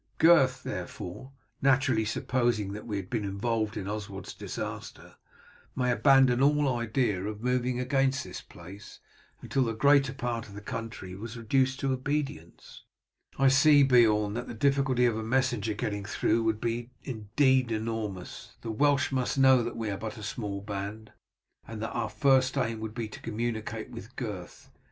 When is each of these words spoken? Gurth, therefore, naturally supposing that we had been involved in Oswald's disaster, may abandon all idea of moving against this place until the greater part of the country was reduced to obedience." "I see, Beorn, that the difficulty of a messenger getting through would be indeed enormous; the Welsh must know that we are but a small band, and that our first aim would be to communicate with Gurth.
Gurth, 0.17 0.63
therefore, 0.63 1.31
naturally 1.61 2.05
supposing 2.05 2.73
that 2.73 2.87
we 2.87 2.97
had 2.97 3.07
been 3.07 3.23
involved 3.23 3.77
in 3.77 3.87
Oswald's 3.87 4.33
disaster, 4.33 5.15
may 5.75 5.91
abandon 5.91 6.41
all 6.41 6.75
idea 6.75 7.23
of 7.23 7.43
moving 7.43 7.79
against 7.79 8.23
this 8.23 8.41
place 8.41 8.99
until 9.43 9.63
the 9.65 9.75
greater 9.75 10.11
part 10.11 10.47
of 10.47 10.55
the 10.55 10.61
country 10.61 11.13
was 11.13 11.37
reduced 11.37 11.79
to 11.81 11.93
obedience." 11.93 12.83
"I 13.37 13.47
see, 13.49 13.83
Beorn, 13.83 14.33
that 14.33 14.47
the 14.47 14.55
difficulty 14.55 15.05
of 15.05 15.17
a 15.19 15.23
messenger 15.23 15.75
getting 15.75 16.05
through 16.05 16.41
would 16.45 16.59
be 16.59 16.89
indeed 17.03 17.71
enormous; 17.71 18.55
the 18.61 18.71
Welsh 18.71 19.11
must 19.11 19.37
know 19.37 19.61
that 19.61 19.77
we 19.77 19.91
are 19.91 19.97
but 19.97 20.17
a 20.17 20.23
small 20.23 20.61
band, 20.61 21.11
and 21.67 21.79
that 21.83 21.91
our 21.91 22.09
first 22.09 22.57
aim 22.57 22.79
would 22.79 22.95
be 22.95 23.07
to 23.07 23.19
communicate 23.21 23.91
with 23.91 24.15
Gurth. 24.15 24.71